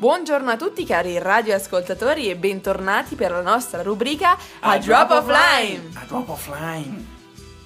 Buongiorno 0.00 0.50
a 0.50 0.56
tutti 0.56 0.86
cari 0.86 1.18
radioascoltatori 1.18 2.30
e 2.30 2.34
bentornati 2.34 3.16
per 3.16 3.32
la 3.32 3.42
nostra 3.42 3.82
rubrica 3.82 4.34
A, 4.60 4.78
Drop 4.78 5.10
of 5.10 5.26
Lime. 5.26 5.90
A 5.92 6.04
Drop 6.06 6.26
of 6.30 6.48
Lime. 6.48 7.04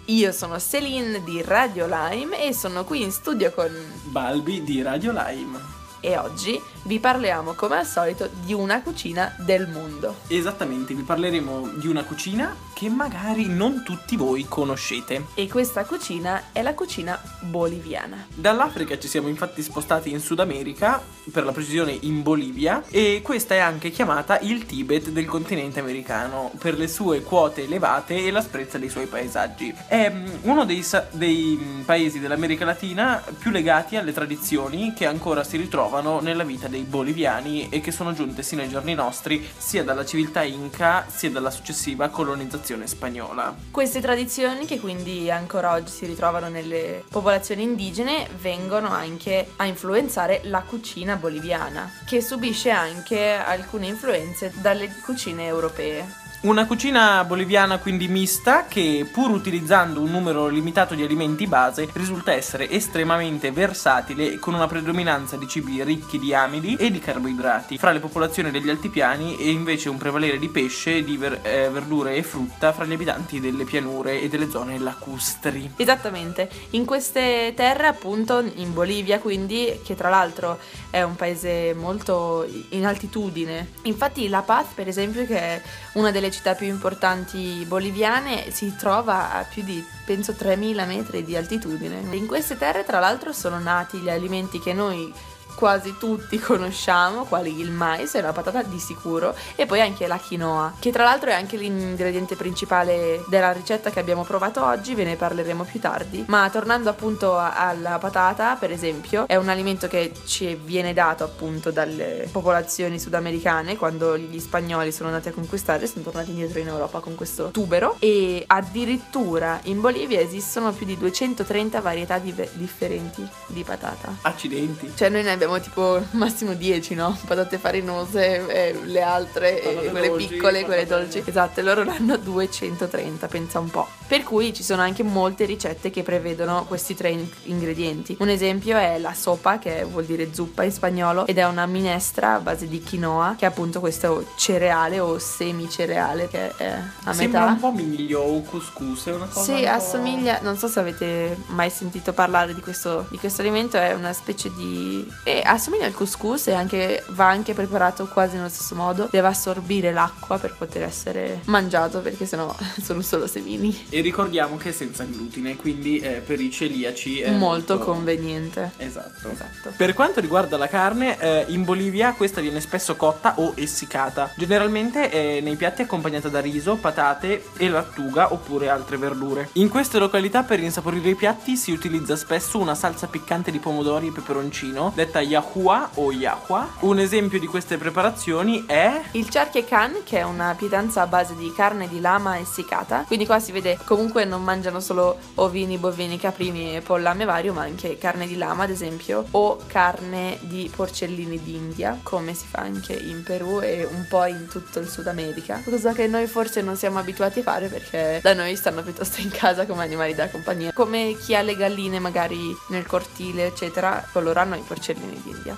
Io 0.06 0.32
sono 0.32 0.58
Celine 0.58 1.22
di 1.22 1.40
Radio 1.42 1.86
Lime 1.86 2.42
e 2.42 2.52
sono 2.52 2.82
qui 2.82 3.02
in 3.02 3.12
studio 3.12 3.52
con 3.52 3.70
Balbi 4.06 4.64
di 4.64 4.82
Radio 4.82 5.12
Lime. 5.12 5.83
E 6.04 6.18
oggi 6.18 6.60
vi 6.84 6.98
parliamo 6.98 7.54
come 7.54 7.78
al 7.78 7.86
solito 7.86 8.28
di 8.44 8.52
una 8.52 8.82
cucina 8.82 9.34
del 9.38 9.68
mondo. 9.68 10.16
Esattamente, 10.26 10.92
vi 10.92 11.02
parleremo 11.02 11.72
di 11.76 11.86
una 11.86 12.04
cucina 12.04 12.54
che 12.74 12.90
magari 12.90 13.46
non 13.46 13.82
tutti 13.82 14.16
voi 14.16 14.44
conoscete. 14.46 15.28
E 15.34 15.48
questa 15.48 15.84
cucina 15.84 16.52
è 16.52 16.60
la 16.60 16.74
cucina 16.74 17.18
boliviana. 17.40 18.26
Dall'Africa 18.34 18.98
ci 18.98 19.08
siamo 19.08 19.28
infatti 19.28 19.62
spostati 19.62 20.10
in 20.10 20.20
Sud 20.20 20.40
America, 20.40 21.02
per 21.32 21.44
la 21.44 21.52
precisione 21.52 21.96
in 22.02 22.22
Bolivia, 22.22 22.82
e 22.90 23.22
questa 23.22 23.54
è 23.54 23.58
anche 23.58 23.90
chiamata 23.90 24.38
il 24.40 24.66
Tibet 24.66 25.08
del 25.08 25.24
continente 25.24 25.80
americano, 25.80 26.50
per 26.58 26.76
le 26.76 26.88
sue 26.88 27.22
quote 27.22 27.64
elevate 27.64 28.16
e 28.16 28.30
l'asprezza 28.30 28.76
dei 28.76 28.90
suoi 28.90 29.06
paesaggi. 29.06 29.72
È 29.86 30.10
mm, 30.10 30.26
uno 30.42 30.66
dei, 30.66 30.84
dei, 31.12 31.58
mm, 31.58 31.80
paesi 31.82 32.20
dell'America 32.20 32.66
Latina 32.66 33.22
più 33.38 33.50
legati 33.50 33.96
alle 33.96 34.12
tradizioni 34.12 34.92
che 34.92 35.06
ancora 35.06 35.44
si 35.44 35.56
ritrovano 35.94 36.20
nella 36.20 36.42
vita 36.42 36.66
dei 36.66 36.82
boliviani 36.82 37.68
e 37.68 37.80
che 37.80 37.92
sono 37.92 38.12
giunte 38.12 38.42
sino 38.42 38.62
ai 38.62 38.68
giorni 38.68 38.94
nostri 38.94 39.46
sia 39.56 39.84
dalla 39.84 40.04
civiltà 40.04 40.42
inca 40.42 41.06
sia 41.08 41.30
dalla 41.30 41.50
successiva 41.50 42.08
colonizzazione 42.08 42.86
spagnola. 42.86 43.54
Queste 43.70 44.00
tradizioni, 44.00 44.66
che 44.66 44.80
quindi 44.80 45.30
ancora 45.30 45.72
oggi 45.72 45.90
si 45.90 46.06
ritrovano 46.06 46.48
nelle 46.48 47.04
popolazioni 47.08 47.62
indigene, 47.62 48.28
vengono 48.40 48.88
anche 48.88 49.52
a 49.56 49.66
influenzare 49.66 50.40
la 50.44 50.62
cucina 50.62 51.16
boliviana, 51.16 51.90
che 52.04 52.20
subisce 52.20 52.70
anche 52.70 53.32
alcune 53.32 53.86
influenze 53.86 54.52
dalle 54.60 54.92
cucine 55.04 55.46
europee. 55.46 56.23
Una 56.44 56.66
cucina 56.66 57.24
boliviana 57.24 57.78
quindi 57.78 58.06
mista 58.06 58.66
che 58.66 59.08
pur 59.10 59.30
utilizzando 59.30 60.02
un 60.02 60.10
numero 60.10 60.48
limitato 60.48 60.94
di 60.94 61.02
alimenti 61.02 61.46
base 61.46 61.88
risulta 61.94 62.34
essere 62.34 62.68
estremamente 62.68 63.50
versatile 63.50 64.38
con 64.38 64.52
una 64.52 64.66
predominanza 64.66 65.38
di 65.38 65.48
cibi 65.48 65.82
ricchi 65.82 66.18
di 66.18 66.34
amidi 66.34 66.76
e 66.76 66.90
di 66.90 66.98
carboidrati 66.98 67.78
fra 67.78 67.92
le 67.92 67.98
popolazioni 67.98 68.50
degli 68.50 68.68
altipiani 68.68 69.38
e 69.38 69.48
invece 69.48 69.88
un 69.88 69.96
prevalere 69.96 70.38
di 70.38 70.50
pesce, 70.50 71.02
di 71.02 71.16
ver- 71.16 71.46
eh, 71.46 71.70
verdure 71.70 72.14
e 72.14 72.22
frutta 72.22 72.74
fra 72.74 72.84
gli 72.84 72.92
abitanti 72.92 73.40
delle 73.40 73.64
pianure 73.64 74.20
e 74.20 74.28
delle 74.28 74.50
zone 74.50 74.78
lacustri. 74.78 75.72
Esattamente, 75.76 76.50
in 76.72 76.84
queste 76.84 77.54
terre 77.56 77.86
appunto 77.86 78.44
in 78.56 78.74
Bolivia 78.74 79.18
quindi, 79.18 79.80
che 79.82 79.94
tra 79.94 80.10
l'altro 80.10 80.58
è 80.90 81.00
un 81.00 81.16
paese 81.16 81.72
molto 81.72 82.46
in 82.68 82.84
altitudine. 82.84 83.70
Infatti 83.84 84.28
La 84.28 84.42
Paz 84.42 84.66
per 84.74 84.88
esempio 84.88 85.24
che 85.24 85.38
è 85.38 85.62
una 85.94 86.10
delle 86.10 86.32
città 86.34 86.54
più 86.54 86.66
importanti 86.66 87.64
boliviane 87.66 88.50
si 88.50 88.74
trova 88.76 89.32
a 89.32 89.44
più 89.44 89.62
di 89.62 89.84
penso 90.04 90.32
3000 90.32 90.84
metri 90.84 91.24
di 91.24 91.36
altitudine. 91.36 92.00
In 92.16 92.26
queste 92.26 92.58
terre 92.58 92.84
tra 92.84 92.98
l'altro 92.98 93.32
sono 93.32 93.60
nati 93.60 93.98
gli 93.98 94.10
alimenti 94.10 94.58
che 94.58 94.72
noi 94.72 95.12
quasi 95.54 95.96
tutti 95.98 96.38
conosciamo, 96.38 97.24
quali 97.24 97.58
il 97.58 97.70
mais 97.70 98.14
e 98.14 98.20
la 98.20 98.32
patata 98.32 98.62
di 98.62 98.78
sicuro, 98.78 99.34
e 99.54 99.66
poi 99.66 99.80
anche 99.80 100.06
la 100.06 100.18
quinoa, 100.18 100.74
che 100.78 100.90
tra 100.90 101.04
l'altro 101.04 101.30
è 101.30 101.34
anche 101.34 101.56
l'ingrediente 101.56 102.36
principale 102.36 103.24
della 103.28 103.52
ricetta 103.52 103.90
che 103.90 104.00
abbiamo 104.00 104.24
provato 104.24 104.64
oggi, 104.64 104.94
ve 104.94 105.04
ne 105.04 105.16
parleremo 105.16 105.64
più 105.64 105.80
tardi. 105.80 106.24
Ma 106.28 106.48
tornando 106.50 106.90
appunto 106.90 107.38
alla 107.38 107.98
patata, 107.98 108.56
per 108.56 108.70
esempio, 108.70 109.26
è 109.26 109.36
un 109.36 109.48
alimento 109.48 109.88
che 109.88 110.12
ci 110.24 110.54
viene 110.54 110.92
dato 110.92 111.24
appunto 111.24 111.70
dalle 111.70 112.28
popolazioni 112.30 112.98
sudamericane 112.98 113.76
quando 113.76 114.16
gli 114.16 114.38
spagnoli 114.40 114.92
sono 114.92 115.08
andati 115.08 115.28
a 115.28 115.32
conquistare, 115.32 115.86
sono 115.86 116.04
tornati 116.04 116.30
indietro 116.30 116.58
in 116.58 116.68
Europa 116.68 117.00
con 117.00 117.14
questo 117.14 117.50
tubero 117.50 117.96
e 117.98 118.44
addirittura 118.46 119.60
in 119.64 119.80
Bolivia 119.80 120.20
esistono 120.20 120.72
più 120.72 120.86
di 120.86 120.96
230 120.96 121.80
varietà 121.80 122.18
dive- 122.18 122.50
differenti 122.54 123.26
di 123.46 123.62
patata. 123.62 124.16
Accidenti. 124.22 124.92
Cioè 124.94 125.08
noi 125.08 125.22
ne 125.22 125.32
abbiamo 125.32 125.43
tipo 125.60 126.02
massimo 126.12 126.54
10, 126.54 126.94
no? 126.94 127.16
Patate 127.26 127.58
farinose 127.58 128.46
e 128.48 128.78
le 128.84 129.02
altre, 129.02 129.62
e 129.62 129.68
Patate 129.74 129.90
quelle 129.90 130.08
dolci, 130.08 130.26
piccole, 130.28 130.64
quelle 130.64 130.86
dolci. 130.86 131.22
Esatto, 131.24 131.60
e 131.60 131.62
loro 131.62 131.84
ne 131.84 131.96
hanno 131.96 132.16
230, 132.16 133.26
pensa 133.28 133.58
un 133.58 133.70
po'. 133.70 133.86
Per 134.06 134.22
cui 134.22 134.52
ci 134.52 134.62
sono 134.62 134.82
anche 134.82 135.02
molte 135.02 135.44
ricette 135.44 135.90
che 135.90 136.02
prevedono 136.02 136.64
questi 136.66 136.94
tre 136.94 137.10
in- 137.10 137.28
ingredienti. 137.44 138.16
Un 138.20 138.28
esempio 138.28 138.76
è 138.76 138.98
la 138.98 139.14
sopa, 139.14 139.58
che 139.58 139.84
vuol 139.84 140.04
dire 140.04 140.32
zuppa 140.34 140.62
in 140.64 140.72
spagnolo, 140.72 141.26
ed 141.26 141.38
è 141.38 141.44
una 141.46 141.66
minestra 141.66 142.34
a 142.34 142.38
base 142.40 142.68
di 142.68 142.82
quinoa, 142.82 143.34
che 143.38 143.44
è 143.44 143.48
appunto 143.48 143.80
questo 143.80 144.26
cereale 144.36 145.00
o 145.00 145.18
semicereale 145.18 146.28
che 146.28 146.54
è 146.56 146.78
a 147.04 147.12
Sembra 147.12 147.40
metà. 147.40 147.52
un 147.52 147.60
po' 147.60 147.72
miglio 147.72 148.20
o 148.20 148.42
couscous, 148.42 149.06
è 149.06 149.14
una 149.14 149.26
cosa 149.26 149.56
Sì, 149.56 149.64
assomiglia, 149.64 150.38
non 150.42 150.56
so 150.56 150.68
se 150.68 150.80
avete 150.80 151.36
mai 151.46 151.70
sentito 151.70 152.12
parlare 152.12 152.54
di 152.54 152.60
questo, 152.60 153.06
di 153.10 153.18
questo 153.18 153.40
alimento, 153.40 153.76
è 153.78 153.92
una 153.94 154.12
specie 154.12 154.50
di... 154.54 155.06
eh, 155.38 155.42
assomiglia 155.44 155.86
al 155.86 155.94
couscous 155.94 156.48
e 156.48 156.52
anche, 156.52 157.04
va 157.08 157.28
anche 157.28 157.54
preparato 157.54 158.06
quasi 158.06 158.36
nello 158.36 158.48
stesso 158.48 158.74
modo, 158.74 159.08
deve 159.10 159.28
assorbire 159.28 159.92
l'acqua 159.92 160.38
per 160.38 160.54
poter 160.56 160.82
essere 160.82 161.40
mangiato 161.46 162.00
perché 162.00 162.26
sennò 162.26 162.54
sono 162.82 163.02
solo 163.02 163.26
semini. 163.26 163.86
E 163.88 164.00
ricordiamo 164.00 164.56
che 164.56 164.70
è 164.70 164.72
senza 164.72 165.04
glutine, 165.04 165.56
quindi 165.56 165.98
eh, 165.98 166.22
per 166.24 166.40
i 166.40 166.50
celiaci 166.50 167.20
è 167.20 167.30
Molto 167.30 167.78
conveniente. 167.78 168.72
Esatto. 168.76 169.28
Esatto. 169.28 169.72
Per 169.76 169.94
quanto 169.94 170.20
riguarda 170.20 170.56
la 170.56 170.68
carne, 170.68 171.18
eh, 171.18 171.44
in 171.48 171.64
Bolivia 171.64 172.12
questa 172.12 172.40
viene 172.40 172.60
spesso 172.60 172.96
cotta 172.96 173.34
o 173.38 173.52
essiccata. 173.54 174.32
Generalmente 174.36 175.08
è 175.10 175.40
nei 175.40 175.56
piatti 175.56 175.82
accompagnata 175.82 176.28
da 176.28 176.40
riso, 176.40 176.76
patate 176.76 177.44
e 177.56 177.68
lattuga 177.68 178.32
oppure 178.32 178.68
altre 178.68 178.96
verdure. 178.96 179.48
In 179.54 179.68
queste 179.68 179.98
località 179.98 180.42
per 180.42 180.60
insaporire 180.60 181.10
i 181.10 181.14
piatti 181.14 181.56
si 181.56 181.72
utilizza 181.72 182.16
spesso 182.16 182.58
una 182.58 182.74
salsa 182.74 183.06
piccante 183.06 183.50
di 183.50 183.58
pomodori 183.58 184.08
e 184.08 184.12
peperoncino, 184.12 184.92
detta 184.94 185.20
yahua 185.24 185.90
o 185.94 186.12
yahua. 186.12 186.68
Un 186.80 186.98
esempio 186.98 187.38
di 187.38 187.46
queste 187.46 187.76
preparazioni 187.76 188.64
è 188.66 189.00
Il 189.12 189.28
charque 189.28 189.64
can, 189.64 190.02
che 190.04 190.18
è 190.18 190.22
una 190.22 190.54
pietanza 190.56 191.02
a 191.02 191.06
base 191.06 191.34
di 191.34 191.52
carne 191.52 191.88
di 191.88 192.00
lama 192.00 192.38
essiccata, 192.38 193.04
quindi 193.06 193.26
qua 193.26 193.40
si 193.40 193.52
vede 193.52 193.78
comunque 193.84 194.24
non 194.24 194.42
mangiano 194.42 194.80
solo 194.80 195.18
ovini, 195.36 195.78
bovini, 195.78 196.18
caprini 196.18 196.76
e 196.76 196.80
pollame 196.80 197.24
vario, 197.24 197.52
ma 197.52 197.62
anche 197.62 197.98
carne 197.98 198.26
di 198.26 198.36
lama 198.36 198.64
ad 198.64 198.70
esempio, 198.70 199.26
o 199.32 199.58
carne 199.66 200.38
di 200.42 200.70
porcellini 200.74 201.42
d'India, 201.42 202.00
come 202.02 202.34
si 202.34 202.46
fa 202.46 202.60
anche 202.60 202.92
in 202.92 203.22
Perù 203.22 203.60
e 203.60 203.88
un 203.90 204.06
po' 204.08 204.24
in 204.26 204.46
tutto 204.48 204.78
il 204.78 204.88
Sud 204.88 205.06
America, 205.06 205.60
cosa 205.64 205.92
che 205.92 206.06
noi 206.06 206.26
forse 206.26 206.60
non 206.60 206.76
siamo 206.76 206.98
abituati 206.98 207.40
a 207.40 207.42
fare 207.42 207.68
perché 207.68 208.20
da 208.22 208.34
noi 208.34 208.56
stanno 208.56 208.82
piuttosto 208.82 209.20
in 209.20 209.30
casa 209.30 209.66
come 209.66 209.82
animali 209.82 210.14
da 210.14 210.28
compagnia, 210.28 210.72
come 210.72 211.16
chi 211.16 211.34
ha 211.34 211.42
le 211.42 211.56
galline 211.56 211.98
magari 211.98 212.54
nel 212.68 212.86
cortile 212.86 213.46
eccetera, 213.46 214.08
hanno 214.34 214.56
i 214.56 214.64
porcellini 214.66 215.13
d'India. 215.22 215.56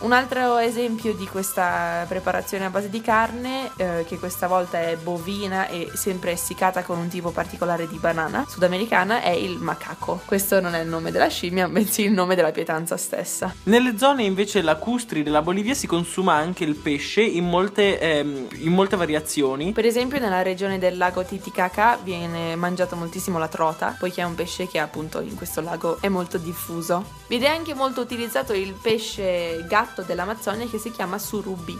Un 0.00 0.12
altro 0.12 0.58
esempio 0.58 1.14
di 1.14 1.26
questa 1.26 2.04
preparazione 2.06 2.66
a 2.66 2.70
base 2.70 2.90
di 2.90 3.00
carne, 3.00 3.70
eh, 3.76 4.04
che 4.06 4.18
questa 4.18 4.46
volta 4.46 4.80
è 4.80 4.96
bovina 4.96 5.66
e 5.68 5.90
sempre 5.94 6.32
essiccata 6.32 6.82
con 6.82 6.98
un 6.98 7.08
tipo 7.08 7.30
particolare 7.30 7.88
di 7.88 7.96
banana 7.96 8.44
sudamericana, 8.46 9.22
è 9.22 9.30
il 9.30 9.56
macaco. 9.56 10.20
Questo 10.26 10.60
non 10.60 10.74
è 10.74 10.80
il 10.80 10.88
nome 10.88 11.10
della 11.10 11.28
scimmia, 11.28 11.68
bensì 11.68 12.02
il 12.02 12.12
nome 12.12 12.34
della 12.34 12.50
pietanza 12.50 12.98
stessa. 12.98 13.54
Nelle 13.62 13.96
zone 13.96 14.24
invece 14.24 14.60
lacustri 14.60 15.22
della 15.22 15.40
Bolivia 15.40 15.72
si 15.72 15.86
consuma 15.86 16.34
anche 16.34 16.64
il 16.64 16.74
pesce 16.74 17.22
in 17.22 17.48
molte, 17.48 17.98
ehm, 17.98 18.48
in 18.56 18.72
molte 18.74 18.96
variazioni. 18.96 19.72
Per 19.72 19.86
esempio 19.86 20.18
nella 20.18 20.42
regione 20.42 20.78
del 20.78 20.98
lago 20.98 21.24
Titicaca 21.24 21.98
viene 22.02 22.56
mangiato 22.56 22.94
moltissimo 22.94 23.38
la 23.38 23.48
trota, 23.48 23.96
poiché 23.98 24.20
è 24.20 24.24
un 24.24 24.34
pesce 24.34 24.68
che 24.68 24.78
appunto 24.78 25.20
in 25.20 25.34
questo 25.34 25.62
lago 25.62 25.96
è 26.00 26.08
molto 26.08 26.36
diffuso. 26.36 27.22
Viene 27.26 27.46
anche 27.46 27.72
molto 27.72 28.02
utilizzato 28.02 28.52
il 28.52 28.74
pesce 28.74 29.64
gatto 29.66 29.83
dell'Amazzonia 30.02 30.66
che 30.66 30.78
si 30.78 30.90
chiama 30.90 31.18
surubi. 31.18 31.78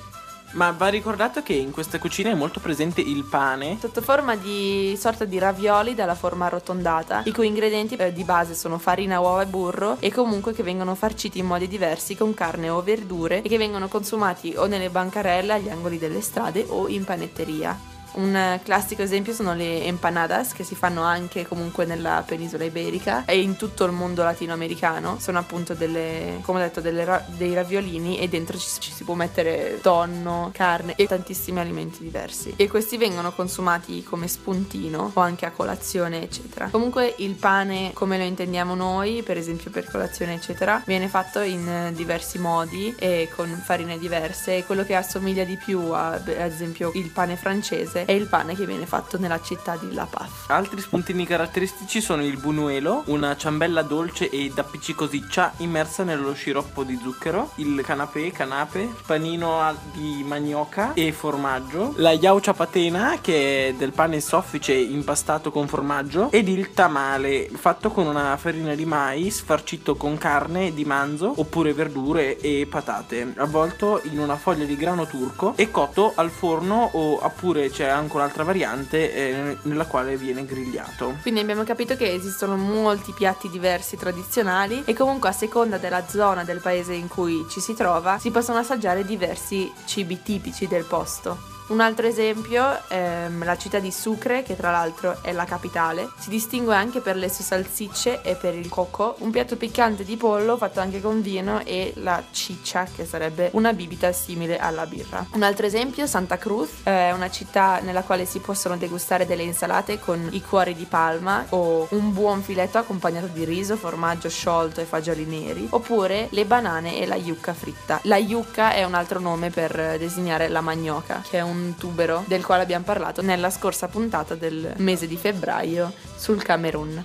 Ma 0.55 0.71
va 0.71 0.87
ricordato 0.87 1.43
che 1.43 1.53
in 1.53 1.73
questa 1.73 1.99
cucina 1.99 2.31
è 2.31 2.35
molto 2.35 2.61
presente 2.61 3.01
il 3.01 3.25
pane. 3.25 3.77
Sotto 3.81 4.01
forma 4.01 4.37
di 4.37 4.97
sorta 4.97 5.25
di 5.25 5.39
ravioli 5.39 5.95
dalla 5.95 6.15
forma 6.15 6.47
arrotondata, 6.47 7.23
i 7.25 7.33
cui 7.33 7.49
ingredienti 7.49 7.97
eh, 7.97 8.12
di 8.12 8.23
base 8.23 8.55
sono 8.55 8.79
farina, 8.79 9.19
uova 9.19 9.43
e 9.43 9.47
burro 9.47 9.97
e 9.99 10.12
comunque 10.12 10.53
che 10.53 10.62
vengono 10.62 10.95
farciti 10.95 11.41
in 11.41 11.47
modi 11.47 11.67
diversi 11.67 12.15
con 12.15 12.35
carne 12.35 12.69
o 12.69 12.83
verdure 12.83 13.43
e 13.43 13.49
che 13.49 13.59
vengono 13.59 13.89
consumati 13.89 14.55
o 14.56 14.67
nelle 14.67 14.91
bancarelle 14.91 15.55
agli 15.55 15.71
angoli 15.71 15.99
delle 15.99 16.21
strade 16.21 16.65
o 16.69 16.87
in 16.87 17.05
panetteria. 17.05 17.94
Un 18.15 18.61
classico 18.63 19.03
esempio 19.03 19.33
sono 19.33 19.55
le 19.55 19.85
empanadas 19.85 20.53
che 20.53 20.63
si 20.63 20.75
fanno 20.75 21.03
anche 21.03 21.47
comunque 21.47 21.85
nella 21.85 22.23
penisola 22.25 22.65
iberica 22.65 23.25
e 23.25 23.41
in 23.41 23.57
tutto 23.57 23.85
il 23.85 23.93
mondo 23.93 24.23
latinoamericano. 24.23 25.19
Sono 25.19 25.39
appunto 25.39 25.75
delle, 25.75 26.39
come 26.43 26.61
ho 26.61 26.63
detto, 26.63 26.81
ra- 27.05 27.25
dei 27.27 27.55
raviolini 27.55 28.19
e 28.19 28.29
dentro 28.29 28.57
ci, 28.57 28.69
ci, 28.79 28.93
si 28.93 29.03
può 29.03 29.15
mettere 29.15 29.81
tonno, 29.83 30.51
carne 30.53 30.95
e 30.97 31.07
tantissimi 31.07 31.59
alimenti 31.59 32.03
diversi. 32.03 32.55
E 32.57 32.69
questi 32.69 32.97
vengono 32.97 33.33
consumati 33.33 34.05
come 34.05 34.29
spuntino 34.29 35.11
o 35.13 35.21
anche 35.21 35.47
a 35.47 35.51
colazione, 35.51 36.23
eccetera. 36.23 36.69
Comunque 36.71 37.15
il 37.19 37.35
pane, 37.35 37.91
come 37.95 38.17
lo 38.17 38.25
intendiamo 38.25 38.75
noi, 38.75 39.23
per 39.23 39.37
esempio 39.37 39.71
per 39.71 39.91
colazione, 39.91 40.35
eccetera, 40.35 40.83
viene 40.87 41.09
fatto 41.09 41.41
in 41.41 41.91
diversi 41.95 42.39
modi 42.39 42.95
e 42.97 43.29
con 43.35 43.49
farine 43.65 43.99
diverse. 43.99 44.65
Quello 44.65 44.85
che 44.85 44.95
assomiglia 44.95 45.45
di 45.45 45.57
più 45.57 45.81
a, 45.91 46.13
ad 46.13 46.29
esempio, 46.29 46.93
il 46.95 47.11
pane 47.11 47.35
francese 47.37 48.04
è 48.05 48.12
il 48.12 48.27
pane 48.27 48.55
che 48.55 48.67
viene 48.67 48.87
fatto 48.87 49.19
nella 49.19 49.41
città 49.41 49.77
di 49.77 49.93
La 49.93 50.06
Paz. 50.09 50.31
Altri 50.49 50.81
spuntini 50.81 51.27
caratteristici 51.27 52.01
sono 52.01 52.25
il 52.25 52.37
bunuelo, 52.37 53.05
una 53.06 53.37
ciambella 53.37 53.83
dolce 53.83 54.31
e 54.31 54.53
appiccicosiccia 54.55 55.55
immersa 55.59 56.05
nello 56.05 56.33
sciroppo 56.35 56.83
di 56.85 56.99
zucchero, 57.03 57.53
il 57.56 57.83
canapé, 57.85 58.31
canape, 58.31 58.89
panino 59.06 59.62
di 59.93 60.23
manioca 60.27 60.93
e 60.95 61.12
formaggio, 61.12 61.95
la 61.97 62.12
yaucia 62.12 62.55
patena 62.55 63.19
che 63.21 63.69
è 63.69 63.75
del 63.75 63.93
pane 63.93 64.21
soffice 64.21 64.73
impastato 64.73 65.51
con 65.51 65.69
formaggio 65.69 66.31
ed 66.31 66.49
il 66.49 66.73
tamale 66.73 67.49
fatto 67.53 67.91
con 67.91 68.06
una 68.06 68.37
farina 68.37 68.75
di 68.75 68.85
mais 68.85 69.41
farcito 69.41 69.97
con 69.97 70.17
carne 70.19 70.73
di 70.75 70.85
manzo 70.85 71.33
oppure 71.37 71.73
verdure 71.73 72.39
e 72.39 72.67
patate, 72.69 73.33
avvolto 73.37 74.01
in 74.05 74.19
una 74.19 74.37
foglia 74.37 74.65
di 74.65 74.77
grano 74.77 75.06
turco 75.06 75.53
e 75.56 75.71
cotto 75.71 76.12
al 76.15 76.31
forno 76.31 76.91
o 76.93 77.19
oppure 77.23 77.71
c'è 77.71 77.89
anche 77.94 78.17
un'altra 78.17 78.44
variante 78.44 79.12
eh, 79.12 79.56
nella 79.62 79.87
quale 79.87 80.17
viene 80.17 80.44
grigliato. 80.44 81.17
Quindi 81.23 81.41
abbiamo 81.41 81.64
capito 81.64 81.96
che 81.96 82.12
esistono 82.12 82.56
molti 82.56 83.12
piatti 83.12 83.49
diversi 83.49 83.96
tradizionali 83.96 84.82
e 84.85 84.94
comunque 84.94 85.29
a 85.29 85.32
seconda 85.32 85.79
della 85.79 86.06
zona 86.06 86.44
del 86.44 86.61
paese 86.61 86.94
in 86.94 87.08
cui 87.08 87.46
ci 87.49 87.61
si 87.61 87.75
trova 87.75 88.19
si 88.19 88.31
possono 88.31 88.58
assaggiare 88.58 89.05
diversi 89.05 89.73
cibi 89.85 90.23
tipici 90.23 90.67
del 90.67 90.85
posto. 90.85 91.54
Un 91.67 91.81
altro 91.81 92.07
esempio 92.07 92.87
è 92.89 93.25
ehm, 93.25 93.43
la 93.43 93.57
città 93.57 93.79
di 93.79 93.91
Sucre, 93.91 94.43
che 94.43 94.55
tra 94.55 94.71
l'altro 94.71 95.23
è 95.23 95.33
la 95.33 95.47
capitale. 95.47 96.11
Si 96.19 96.29
distingue 96.29 96.75
anche 96.75 97.01
per 97.01 97.17
le 97.17 97.31
sue 97.31 97.43
salsicce 97.43 98.21
e 98.21 98.35
per 98.35 98.55
il 98.55 98.69
coco, 98.69 99.17
un 99.21 99.31
piatto 99.31 99.57
piccante 99.57 100.05
di 100.05 100.17
pollo 100.17 100.59
fatto 100.59 100.81
anche 100.81 101.01
con 101.01 101.23
vino 101.23 101.65
e 101.65 101.93
la 101.97 102.23
ciccia, 102.31 102.87
che 102.95 103.07
sarebbe 103.07 103.49
una 103.55 103.73
bibita 103.73 104.13
simile 104.13 104.59
alla 104.59 104.85
birra. 104.85 105.25
Un 105.33 105.43
altro 105.43 105.65
esempio, 105.65 106.07
Santa 106.07 106.37
Cruz, 106.37 106.83
è 106.83 107.13
una 107.13 107.31
città 107.31 107.81
nella 107.81 108.03
quale 108.03 108.27
si 108.27 108.41
possono 108.41 108.77
degustare 108.77 109.25
delle 109.25 109.43
insalate 109.43 109.99
con 109.99 110.29
i 110.33 110.43
cuori 110.43 110.75
di 110.75 110.85
palma 110.85 111.47
o 111.51 111.87
un 111.91 112.13
buon 112.13 112.43
filetto 112.43 112.77
accompagnato 112.77 113.29
di 113.29 113.45
riso, 113.45 113.77
formaggio 113.77 114.29
sciolto 114.29 114.83
e 114.83 114.85
fagioli 114.85 115.25
neri, 115.25 115.67
oppure 115.71 116.29
le 116.31 116.45
banane 116.45 116.99
e 116.99 117.07
la 117.07 117.17
yucca 117.17 117.55
fritta. 117.55 118.01
La 118.03 118.19
yucca 118.19 118.73
è 118.73 118.85
un 118.85 118.93
altro 118.93 119.19
nome 119.19 119.49
per 119.49 119.97
designare 119.99 120.49
la 120.49 120.61
magnoca, 120.61 121.23
che 121.27 121.39
è 121.39 121.41
un 121.41 121.54
un 121.55 121.75
tubero 121.77 122.25
del 122.27 122.45
quale 122.45 122.62
abbiamo 122.62 122.85
parlato 122.85 123.23
nella 123.23 123.51
scorsa 123.51 123.89
puntata 123.89 124.35
del 124.35 124.75
mese 124.79 125.06
di 125.06 125.17
febbraio 125.17 125.93
sul 126.17 126.43
Camerun. 126.43 127.05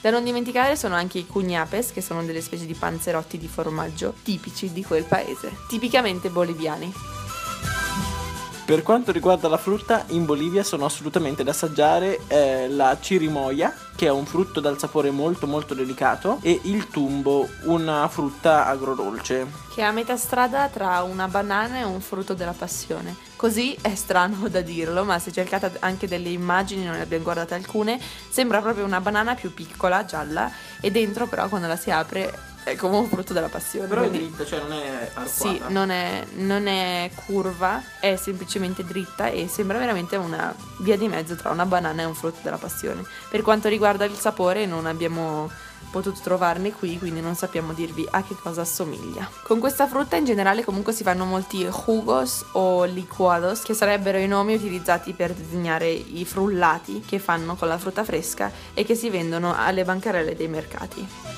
Da 0.00 0.10
non 0.10 0.24
dimenticare 0.24 0.76
sono 0.76 0.94
anche 0.94 1.18
i 1.18 1.26
cugnapes, 1.26 1.92
che 1.92 2.00
sono 2.00 2.24
delle 2.24 2.40
specie 2.40 2.64
di 2.64 2.74
panzerotti 2.74 3.36
di 3.36 3.48
formaggio 3.48 4.14
tipici 4.22 4.72
di 4.72 4.82
quel 4.82 5.04
paese, 5.04 5.52
tipicamente 5.68 6.30
boliviani. 6.30 6.90
Per 8.70 8.84
quanto 8.84 9.10
riguarda 9.10 9.48
la 9.48 9.56
frutta, 9.56 10.04
in 10.10 10.24
Bolivia 10.24 10.62
sono 10.62 10.84
assolutamente 10.84 11.42
da 11.42 11.50
assaggiare 11.50 12.20
eh, 12.28 12.68
la 12.68 12.96
cirimoia, 13.00 13.74
che 13.96 14.06
è 14.06 14.10
un 14.10 14.24
frutto 14.26 14.60
dal 14.60 14.78
sapore 14.78 15.10
molto 15.10 15.48
molto 15.48 15.74
delicato, 15.74 16.38
e 16.40 16.60
il 16.62 16.86
tumbo, 16.86 17.48
una 17.64 18.06
frutta 18.06 18.66
agrodolce. 18.66 19.44
Che 19.74 19.80
è 19.80 19.84
a 19.84 19.90
metà 19.90 20.16
strada 20.16 20.68
tra 20.68 21.02
una 21.02 21.26
banana 21.26 21.78
e 21.78 21.82
un 21.82 22.00
frutto 22.00 22.34
della 22.34 22.54
passione. 22.56 23.16
Così 23.34 23.76
è 23.80 23.96
strano 23.96 24.46
da 24.46 24.60
dirlo, 24.60 25.02
ma 25.02 25.18
se 25.18 25.32
cercate 25.32 25.72
anche 25.80 26.06
delle 26.06 26.28
immagini, 26.28 26.84
non 26.84 26.94
ne 26.94 27.00
abbiamo 27.00 27.24
guardate 27.24 27.54
alcune, 27.54 27.98
sembra 28.28 28.60
proprio 28.60 28.84
una 28.84 29.00
banana 29.00 29.34
più 29.34 29.52
piccola, 29.52 30.04
gialla, 30.04 30.48
e 30.80 30.92
dentro 30.92 31.26
però 31.26 31.48
quando 31.48 31.66
la 31.66 31.74
si 31.74 31.90
apre 31.90 32.49
è 32.64 32.76
come 32.76 32.96
un 32.96 33.08
frutto 33.08 33.32
della 33.32 33.48
passione. 33.48 33.86
Però 33.86 34.00
quindi... 34.02 34.18
è 34.18 34.20
dritta, 34.22 34.44
cioè 34.46 34.60
non 34.60 34.72
è 34.72 35.10
arcuata. 35.14 35.28
Sì, 35.28 35.60
non 35.68 35.90
è, 35.90 36.24
non 36.34 36.66
è, 36.66 37.10
curva, 37.26 37.82
è 37.98 38.16
semplicemente 38.16 38.84
dritta 38.84 39.28
e 39.28 39.48
sembra 39.48 39.78
veramente 39.78 40.16
una 40.16 40.54
via 40.80 40.96
di 40.96 41.08
mezzo 41.08 41.36
tra 41.36 41.50
una 41.50 41.66
banana 41.66 42.02
e 42.02 42.04
un 42.04 42.14
frutto 42.14 42.38
della 42.42 42.58
passione. 42.58 43.04
Per 43.28 43.42
quanto 43.42 43.68
riguarda 43.68 44.04
il 44.04 44.16
sapore 44.16 44.66
non 44.66 44.86
abbiamo 44.86 45.50
potuto 45.90 46.20
trovarne 46.22 46.72
qui, 46.72 46.98
quindi 46.98 47.20
non 47.20 47.34
sappiamo 47.34 47.72
dirvi 47.72 48.06
a 48.10 48.22
che 48.22 48.34
cosa 48.34 48.60
assomiglia. 48.60 49.28
Con 49.42 49.58
questa 49.58 49.88
frutta 49.88 50.16
in 50.16 50.24
generale 50.24 50.64
comunque 50.64 50.92
si 50.92 51.02
fanno 51.02 51.24
molti 51.24 51.66
jugos 51.66 52.44
o 52.52 52.84
liquados, 52.84 53.62
che 53.62 53.74
sarebbero 53.74 54.18
i 54.18 54.28
nomi 54.28 54.54
utilizzati 54.54 55.12
per 55.12 55.32
designare 55.32 55.90
i 55.90 56.24
frullati 56.24 57.02
che 57.06 57.18
fanno 57.18 57.56
con 57.56 57.68
la 57.68 57.78
frutta 57.78 58.04
fresca 58.04 58.52
e 58.74 58.84
che 58.84 58.94
si 58.94 59.10
vendono 59.10 59.54
alle 59.56 59.84
bancarelle 59.84 60.36
dei 60.36 60.48
mercati. 60.48 61.29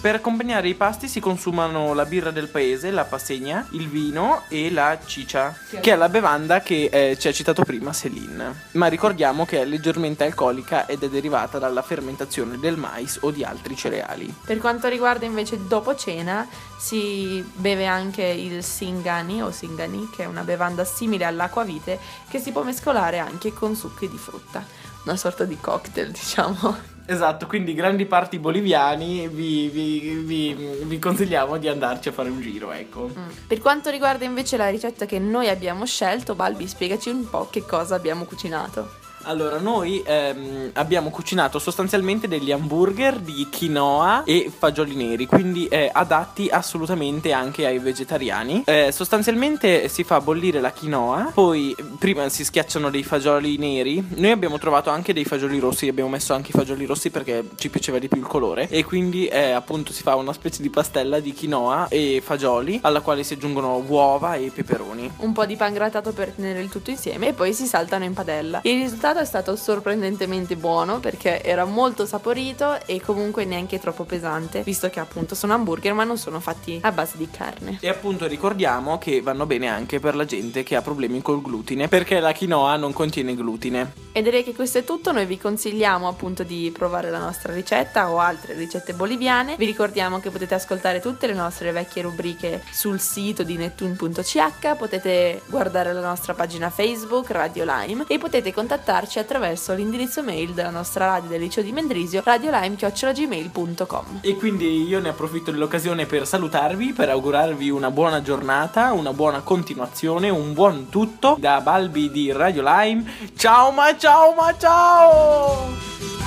Per 0.00 0.14
accompagnare 0.14 0.68
i 0.68 0.74
pasti 0.76 1.08
si 1.08 1.18
consumano 1.18 1.92
la 1.92 2.04
birra 2.04 2.30
del 2.30 2.46
paese, 2.46 2.92
la 2.92 3.04
passegna, 3.04 3.66
il 3.72 3.88
vino 3.88 4.44
e 4.48 4.70
la 4.70 4.96
ciccia, 5.04 5.52
che 5.80 5.92
è 5.92 5.96
la 5.96 6.08
bevanda 6.08 6.60
che 6.60 6.88
eh, 6.92 7.18
ci 7.18 7.26
ha 7.26 7.32
citato 7.32 7.64
prima 7.64 7.92
Céline. 7.92 8.66
Ma 8.72 8.86
ricordiamo 8.86 9.44
che 9.44 9.60
è 9.60 9.64
leggermente 9.64 10.22
alcolica 10.22 10.86
ed 10.86 11.02
è 11.02 11.08
derivata 11.08 11.58
dalla 11.58 11.82
fermentazione 11.82 12.60
del 12.60 12.76
mais 12.76 13.18
o 13.22 13.32
di 13.32 13.42
altri 13.42 13.74
cereali. 13.74 14.32
Per 14.44 14.58
quanto 14.58 14.86
riguarda 14.86 15.26
invece 15.26 15.66
dopo 15.66 15.96
cena, 15.96 16.46
si 16.78 17.44
beve 17.54 17.86
anche 17.86 18.22
il 18.22 18.62
singani 18.62 19.42
o 19.42 19.50
singani, 19.50 20.10
che 20.14 20.22
è 20.22 20.26
una 20.26 20.44
bevanda 20.44 20.84
simile 20.84 21.24
all'acquavite 21.24 21.98
che 22.28 22.38
si 22.38 22.52
può 22.52 22.62
mescolare 22.62 23.18
anche 23.18 23.52
con 23.52 23.74
succhi 23.74 24.08
di 24.08 24.16
frutta. 24.16 24.64
Una 25.02 25.16
sorta 25.16 25.44
di 25.44 25.58
cocktail, 25.60 26.12
diciamo. 26.12 26.97
Esatto, 27.10 27.46
quindi 27.46 27.72
grandi 27.72 28.04
parti 28.04 28.38
boliviani 28.38 29.28
vi, 29.28 29.70
vi, 29.70 30.20
vi, 30.22 30.54
vi, 30.82 30.98
consigliamo 30.98 31.56
di 31.56 31.66
andarci 31.66 32.10
a 32.10 32.12
fare 32.12 32.28
un 32.28 32.42
giro, 32.42 32.70
ecco. 32.70 33.08
Mm. 33.08 33.46
Per 33.46 33.60
quanto 33.60 33.88
riguarda 33.88 34.26
invece 34.26 34.58
la 34.58 34.68
ricetta 34.68 35.06
che 35.06 35.18
noi 35.18 35.48
abbiamo 35.48 35.86
scelto, 35.86 36.34
Balbi, 36.34 36.68
spiegaci 36.68 37.08
un 37.08 37.26
po' 37.30 37.48
che 37.50 37.62
cosa 37.62 37.94
abbiamo 37.94 38.24
cucinato. 38.24 39.07
Allora, 39.28 39.58
noi 39.58 40.02
ehm, 40.06 40.70
abbiamo 40.72 41.10
cucinato 41.10 41.58
sostanzialmente 41.58 42.28
degli 42.28 42.50
hamburger 42.50 43.18
di 43.18 43.46
quinoa 43.54 44.24
e 44.24 44.50
fagioli 44.56 44.94
neri, 44.94 45.26
quindi 45.26 45.66
eh, 45.66 45.90
adatti 45.92 46.48
assolutamente 46.48 47.32
anche 47.32 47.66
ai 47.66 47.78
vegetariani. 47.78 48.62
Eh, 48.64 48.90
sostanzialmente 48.90 49.88
si 49.88 50.02
fa 50.02 50.22
bollire 50.22 50.62
la 50.62 50.72
quinoa, 50.72 51.32
poi 51.34 51.76
prima 51.98 52.26
si 52.30 52.42
schiacciano 52.42 52.88
dei 52.88 53.02
fagioli 53.02 53.58
neri. 53.58 54.02
Noi 54.16 54.30
abbiamo 54.30 54.56
trovato 54.56 54.88
anche 54.88 55.12
dei 55.12 55.26
fagioli 55.26 55.58
rossi, 55.58 55.88
abbiamo 55.88 56.08
messo 56.08 56.32
anche 56.32 56.48
i 56.48 56.54
fagioli 56.54 56.86
rossi 56.86 57.10
perché 57.10 57.50
ci 57.56 57.68
piaceva 57.68 57.98
di 57.98 58.08
più 58.08 58.16
il 58.16 58.26
colore. 58.26 58.66
E 58.70 58.82
quindi 58.82 59.26
eh, 59.26 59.50
appunto 59.50 59.92
si 59.92 60.02
fa 60.02 60.14
una 60.14 60.32
specie 60.32 60.62
di 60.62 60.70
pastella 60.70 61.20
di 61.20 61.34
quinoa 61.34 61.88
e 61.90 62.22
fagioli, 62.24 62.78
alla 62.80 63.02
quale 63.02 63.22
si 63.24 63.34
aggiungono 63.34 63.84
uova 63.86 64.36
e 64.36 64.50
peperoni. 64.54 65.12
Un 65.18 65.34
po' 65.34 65.44
di 65.44 65.56
pan 65.56 65.74
grattato 65.74 66.12
per 66.12 66.30
tenere 66.30 66.62
il 66.62 66.70
tutto 66.70 66.88
insieme 66.88 67.28
e 67.28 67.32
poi 67.34 67.52
si 67.52 67.66
saltano 67.66 68.04
in 68.04 68.14
padella. 68.14 68.60
Il 68.62 68.80
risultato 68.80 69.16
è 69.18 69.24
stato 69.24 69.56
sorprendentemente 69.56 70.56
buono 70.56 71.00
perché 71.00 71.42
era 71.42 71.64
molto 71.64 72.06
saporito 72.06 72.84
e 72.86 73.00
comunque 73.00 73.44
neanche 73.44 73.78
troppo 73.78 74.04
pesante, 74.04 74.62
visto 74.62 74.88
che 74.90 75.00
appunto 75.00 75.34
sono 75.34 75.54
hamburger 75.54 75.94
ma 75.94 76.04
non 76.04 76.18
sono 76.18 76.40
fatti 76.40 76.78
a 76.82 76.92
base 76.92 77.16
di 77.16 77.28
carne. 77.30 77.78
E 77.80 77.88
appunto 77.88 78.26
ricordiamo 78.26 78.98
che 78.98 79.20
vanno 79.20 79.46
bene 79.46 79.68
anche 79.68 80.00
per 80.00 80.14
la 80.14 80.24
gente 80.24 80.62
che 80.62 80.76
ha 80.76 80.82
problemi 80.82 81.22
col 81.22 81.42
glutine, 81.42 81.88
perché 81.88 82.20
la 82.20 82.32
quinoa 82.32 82.76
non 82.76 82.92
contiene 82.92 83.34
glutine. 83.34 83.92
E 84.12 84.22
direi 84.22 84.44
che 84.44 84.54
questo 84.54 84.78
è 84.78 84.84
tutto, 84.84 85.12
noi 85.12 85.26
vi 85.26 85.38
consigliamo 85.38 86.08
appunto 86.08 86.42
di 86.42 86.70
provare 86.76 87.10
la 87.10 87.18
nostra 87.18 87.52
ricetta 87.52 88.10
o 88.10 88.18
altre 88.18 88.54
ricette 88.54 88.92
boliviane. 88.92 89.56
Vi 89.56 89.64
ricordiamo 89.64 90.20
che 90.20 90.30
potete 90.30 90.54
ascoltare 90.54 91.00
tutte 91.00 91.26
le 91.26 91.34
nostre 91.34 91.72
vecchie 91.72 92.02
rubriche 92.02 92.62
sul 92.70 93.00
sito 93.00 93.42
di 93.42 93.56
nettune.ch, 93.56 94.76
potete 94.76 95.42
guardare 95.46 95.92
la 95.92 96.00
nostra 96.00 96.34
pagina 96.34 96.70
Facebook 96.70 97.30
Radio 97.30 97.64
Lime 97.64 98.04
e 98.06 98.18
potete 98.18 98.52
contattarci 98.52 98.97
contattarci 98.98 99.18
attraverso 99.18 99.74
l'indirizzo 99.74 100.22
mail 100.22 100.52
della 100.52 100.70
nostra 100.70 101.06
radio 101.06 101.28
del 101.30 101.40
liceo 101.40 101.62
di 101.62 101.72
Mendrisio, 101.72 102.22
radiolime.gmail.com. 102.24 104.20
E 104.22 104.34
quindi 104.36 104.86
io 104.86 104.98
ne 105.00 105.10
approfitto 105.10 105.50
dell'occasione 105.50 106.06
per 106.06 106.26
salutarvi, 106.26 106.92
per 106.92 107.08
augurarvi 107.10 107.70
una 107.70 107.90
buona 107.90 108.22
giornata, 108.22 108.92
una 108.92 109.12
buona 109.12 109.40
continuazione, 109.40 110.30
un 110.30 110.52
buon 110.52 110.88
tutto 110.88 111.36
da 111.38 111.60
Balbi 111.60 112.10
di 112.10 112.32
Radio 112.32 112.62
Lime. 112.64 113.04
Ciao 113.36 113.70
ma 113.70 113.96
ciao 113.96 114.34
ma 114.34 114.56
ciao! 114.58 116.17